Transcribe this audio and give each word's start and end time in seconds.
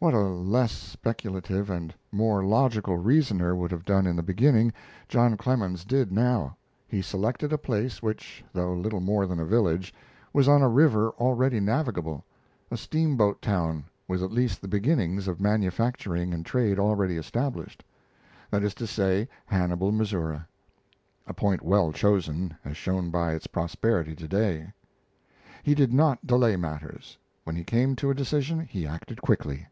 What 0.00 0.12
a 0.12 0.18
less 0.20 0.72
speculative 0.72 1.70
and 1.70 1.94
more 2.12 2.44
logical 2.44 2.98
reasoner 2.98 3.56
would 3.56 3.70
have 3.70 3.86
done 3.86 4.06
in 4.06 4.16
the 4.16 4.22
beginning, 4.22 4.70
John 5.08 5.38
Clemens 5.38 5.82
did 5.82 6.12
now; 6.12 6.58
he 6.86 7.00
selected 7.00 7.54
a 7.54 7.56
place 7.56 8.02
which, 8.02 8.44
though 8.52 8.74
little 8.74 9.00
more 9.00 9.26
than 9.26 9.38
a 9.40 9.46
village, 9.46 9.94
was 10.30 10.46
on 10.46 10.60
a 10.60 10.68
river 10.68 11.08
already 11.12 11.58
navigable 11.58 12.22
a 12.70 12.76
steamboat 12.76 13.40
town 13.40 13.86
with 14.06 14.22
at 14.22 14.30
least 14.30 14.60
the 14.60 14.68
beginnings 14.68 15.26
of 15.26 15.40
manufacturing 15.40 16.34
and 16.34 16.44
trade 16.44 16.78
already 16.78 17.16
established 17.16 17.82
that 18.50 18.62
is 18.62 18.74
to 18.74 18.86
say, 18.86 19.26
Hannibal, 19.46 19.90
Missouri 19.90 20.40
a 21.26 21.32
point 21.32 21.62
well 21.62 21.92
chosen, 21.92 22.54
as 22.62 22.76
shown 22.76 23.08
by 23.10 23.32
its 23.32 23.46
prosperity 23.46 24.14
to 24.16 24.28
day. 24.28 24.70
He 25.62 25.74
did 25.74 25.94
not 25.94 26.26
delay 26.26 26.56
matters. 26.56 27.16
When 27.44 27.56
he 27.56 27.64
came 27.64 27.96
to 27.96 28.10
a 28.10 28.14
decision, 28.14 28.60
he 28.60 28.86
acted 28.86 29.22
quickly. 29.22 29.66